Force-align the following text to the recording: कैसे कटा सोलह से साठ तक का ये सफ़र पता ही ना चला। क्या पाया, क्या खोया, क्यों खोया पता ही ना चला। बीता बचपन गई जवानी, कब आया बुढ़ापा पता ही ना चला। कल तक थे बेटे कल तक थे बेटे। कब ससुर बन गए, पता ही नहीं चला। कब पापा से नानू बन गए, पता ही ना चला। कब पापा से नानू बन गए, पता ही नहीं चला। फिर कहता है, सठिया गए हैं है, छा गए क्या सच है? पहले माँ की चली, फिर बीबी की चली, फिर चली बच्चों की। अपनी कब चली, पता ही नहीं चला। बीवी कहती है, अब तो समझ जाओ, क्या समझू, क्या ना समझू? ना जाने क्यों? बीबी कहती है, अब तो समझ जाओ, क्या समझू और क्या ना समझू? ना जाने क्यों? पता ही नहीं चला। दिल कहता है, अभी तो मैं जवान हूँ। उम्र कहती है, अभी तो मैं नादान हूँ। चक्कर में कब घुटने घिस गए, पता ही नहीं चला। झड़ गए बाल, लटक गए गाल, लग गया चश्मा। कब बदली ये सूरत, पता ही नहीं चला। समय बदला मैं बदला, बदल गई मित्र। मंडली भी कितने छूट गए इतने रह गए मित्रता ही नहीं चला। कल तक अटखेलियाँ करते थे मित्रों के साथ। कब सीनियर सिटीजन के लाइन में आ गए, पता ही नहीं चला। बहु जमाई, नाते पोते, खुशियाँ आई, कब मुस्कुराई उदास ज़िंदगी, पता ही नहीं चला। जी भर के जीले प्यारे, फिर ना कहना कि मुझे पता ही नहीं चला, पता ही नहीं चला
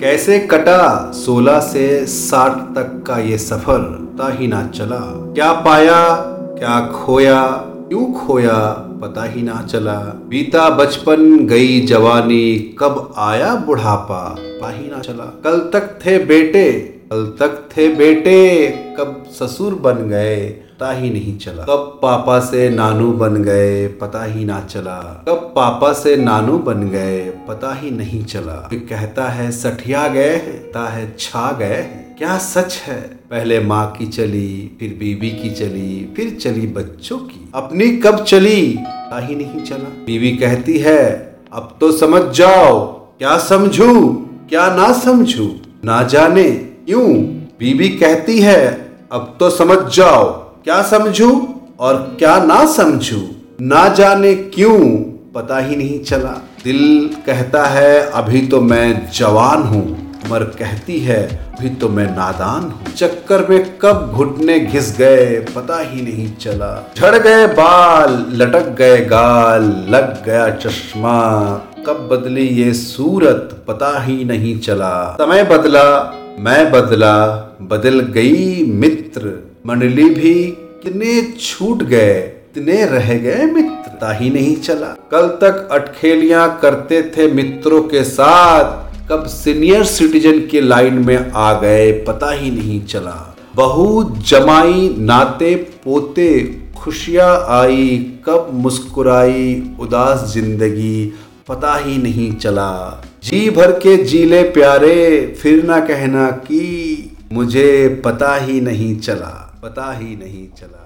कैसे 0.00 0.38
कटा 0.38 1.12
सोलह 1.12 1.60
से 1.60 2.06
साठ 2.06 2.52
तक 2.74 3.04
का 3.06 3.18
ये 3.18 3.38
सफ़र 3.38 3.78
पता 3.78 4.28
ही 4.32 4.46
ना 4.46 4.66
चला। 4.66 4.98
क्या 5.34 5.52
पाया, 5.52 6.14
क्या 6.58 6.80
खोया, 6.86 7.42
क्यों 7.88 8.12
खोया 8.12 8.58
पता 9.02 9.24
ही 9.24 9.42
ना 9.42 9.62
चला। 9.62 9.96
बीता 10.28 10.68
बचपन 10.70 11.46
गई 11.46 11.80
जवानी, 11.80 12.76
कब 12.78 13.14
आया 13.18 13.54
बुढ़ापा 13.54 14.36
पता 14.38 14.70
ही 14.70 14.90
ना 14.90 14.98
चला। 14.98 15.24
कल 15.44 15.58
तक 15.72 15.98
थे 16.06 16.18
बेटे 16.24 16.70
कल 17.12 17.24
तक 17.24 17.68
थे 17.76 17.88
बेटे। 17.88 18.68
कब 18.98 19.24
ससुर 19.40 19.74
बन 19.74 19.94
गए, 19.94 20.46
पता 20.46 20.92
ही 20.92 21.10
नहीं 21.10 21.38
चला। 21.38 21.62
कब 21.62 21.98
पापा 22.02 22.40
से 22.40 22.70
नानू 22.70 23.12
बन 23.12 23.42
गए, 23.42 23.86
पता 23.86 24.24
ही 24.24 24.44
ना 24.44 24.60
चला। 24.60 25.24
कब 25.28 25.52
पापा 25.56 25.92
से 25.92 26.16
नानू 26.16 26.58
बन 26.58 26.88
गए, 26.88 27.20
पता 27.48 27.74
ही 27.74 27.90
नहीं 27.90 28.24
चला। 28.24 28.66
फिर 28.70 28.78
कहता 28.78 29.28
है, 29.28 29.50
सठिया 29.50 30.08
गए 30.08 30.28
हैं 30.28 30.88
है, 30.88 31.16
छा 31.18 31.52
गए 31.52 31.82
क्या 32.18 32.38
सच 32.38 32.74
है? 32.86 33.00
पहले 33.30 33.60
माँ 33.60 33.96
की 33.98 34.06
चली, 34.06 34.76
फिर 34.80 34.96
बीबी 34.98 35.30
की 35.30 35.50
चली, 35.50 36.14
फिर 36.16 36.30
चली 36.30 36.66
बच्चों 36.66 37.18
की। 37.18 37.50
अपनी 37.54 37.96
कब 37.96 38.24
चली, 38.24 38.78
पता 38.78 39.26
ही 39.26 39.34
नहीं 39.34 39.64
चला। 39.64 40.04
बीवी 40.06 40.30
कहती 40.36 40.78
है, 40.78 41.36
अब 41.52 41.76
तो 41.80 41.92
समझ 41.92 42.36
जाओ, 42.36 42.86
क्या 43.18 43.38
समझू, 43.38 44.08
क्या 44.48 44.76
ना 44.76 44.92
समझू? 44.92 45.50
ना 45.84 46.02
जाने 46.02 46.67
क्यों? 46.88 47.14
बीबी 47.58 47.88
कहती 47.88 48.40
है, 48.40 48.90
अब 49.12 49.36
तो 49.40 49.50
समझ 49.50 49.94
जाओ, 49.94 50.24
क्या 50.64 50.82
समझू 50.82 51.48
और 51.78 52.16
क्या 52.18 52.44
ना 52.44 52.66
समझू? 52.66 53.16
ना 53.60 53.88
जाने 53.88 54.34
क्यों? 54.34 54.78
पता 55.34 55.58
ही 55.58 55.76
नहीं 55.76 56.00
चला। 56.00 56.30
दिल 56.64 57.10
कहता 57.26 57.64
है, 57.64 58.00
अभी 58.00 58.46
तो 58.46 58.60
मैं 58.60 59.10
जवान 59.10 59.62
हूँ। 59.62 60.14
उम्र 60.26 60.44
कहती 60.44 60.98
है, 60.98 61.26
अभी 61.58 61.68
तो 61.68 61.88
मैं 61.88 62.16
नादान 62.16 62.62
हूँ। 62.62 62.94
चक्कर 62.94 63.46
में 63.48 63.78
कब 63.78 64.10
घुटने 64.14 64.60
घिस 64.60 64.98
गए, 64.98 65.40
पता 65.40 65.80
ही 65.80 66.02
नहीं 66.02 66.36
चला। 66.36 66.92
झड़ 66.96 67.18
गए 67.18 67.46
बाल, 67.46 68.26
लटक 68.32 68.68
गए 68.68 69.04
गाल, 69.04 69.62
लग 69.88 70.24
गया 70.24 70.50
चश्मा। 70.50 71.18
कब 71.86 72.08
बदली 72.12 72.46
ये 72.46 72.74
सूरत, 72.74 73.64
पता 73.68 74.02
ही 74.02 74.24
नहीं 74.24 74.58
चला। 74.58 75.16
समय 75.20 75.44
बदला 75.44 76.14
मैं 76.38 76.70
बदला, 76.70 77.14
बदल 77.62 78.00
गई 78.00 78.64
मित्र। 78.72 79.30
मंडली 79.66 80.08
भी 80.10 80.34
कितने 80.82 81.22
छूट 81.40 81.82
गए 81.82 82.18
इतने 82.18 82.84
रह 82.84 83.12
गए 83.18 83.46
मित्रता 83.46 84.12
ही 84.12 84.30
नहीं 84.30 84.54
चला। 84.56 84.86
कल 85.10 85.26
तक 85.40 85.68
अटखेलियाँ 85.72 86.58
करते 86.62 87.02
थे 87.16 87.26
मित्रों 87.32 87.82
के 87.82 88.04
साथ। 88.04 89.08
कब 89.08 89.26
सीनियर 89.26 89.84
सिटीजन 89.84 90.38
के 90.46 90.60
लाइन 90.60 90.98
में 90.98 91.30
आ 91.32 91.52
गए, 91.60 91.90
पता 92.04 92.30
ही 92.30 92.50
नहीं 92.50 92.80
चला। 92.86 93.34
बहु 93.56 94.02
जमाई, 94.20 94.94
नाते 94.98 95.54
पोते, 95.84 96.30
खुशियाँ 96.76 97.34
आई, 97.50 97.98
कब 98.26 98.50
मुस्कुराई 98.54 99.76
उदास 99.80 100.32
ज़िंदगी, 100.34 101.12
पता 101.48 101.76
ही 101.76 101.98
नहीं 101.98 102.32
चला। 102.32 103.04
जी 103.28 103.50
भर 103.50 103.72
के 103.72 103.96
जीले 104.04 104.42
प्यारे, 104.42 105.34
फिर 105.38 105.64
ना 105.64 105.78
कहना 105.80 106.30
कि 106.30 106.60
मुझे 107.32 108.02
पता 108.04 108.34
ही 108.36 108.60
नहीं 108.60 109.00
चला, 109.00 109.60
पता 109.62 109.92
ही 109.92 110.16
नहीं 110.16 110.46
चला 110.60 110.84